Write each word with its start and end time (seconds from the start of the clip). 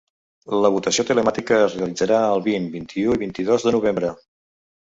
La 0.61 0.69
votació 0.75 1.05
telemàtica 1.09 1.59
es 1.67 1.75
realitzarà 1.79 2.23
el 2.31 2.43
vint, 2.49 2.67
vint-i-u 2.79 3.15
i 3.19 3.23
vint-i-dos 3.27 3.69
de 3.69 3.77
novembre. 3.79 4.13